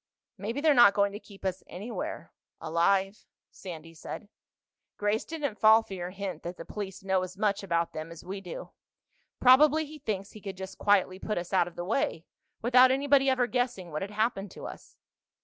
"Maybe 0.35 0.61
they're 0.61 0.73
not 0.73 0.95
going 0.95 1.11
to 1.11 1.19
keep 1.19 1.45
us 1.45 1.61
anywhere—alive," 1.67 3.27
Sandy 3.51 3.93
said. 3.93 4.29
"Grace 4.97 5.25
didn't 5.25 5.59
fall 5.59 5.83
for 5.83 5.93
your 5.93 6.09
hint 6.09 6.41
that 6.41 6.57
the 6.57 6.65
police 6.65 7.03
know 7.03 7.21
as 7.21 7.37
much 7.37 7.61
about 7.61 7.93
them 7.93 8.09
as 8.09 8.25
we 8.25 8.41
do. 8.41 8.71
Probably 9.39 9.85
he 9.85 9.99
thinks 9.99 10.31
he 10.31 10.41
could 10.41 10.57
just 10.57 10.79
quietly 10.79 11.19
put 11.19 11.37
us 11.37 11.53
out 11.53 11.67
of 11.67 11.75
the 11.75 11.85
way, 11.85 12.25
without 12.63 12.89
anybody 12.89 13.29
ever 13.29 13.45
guessing 13.45 13.91
what 13.91 14.01
had 14.01 14.09
happened 14.09 14.49
to 14.53 14.65
us." 14.65 14.97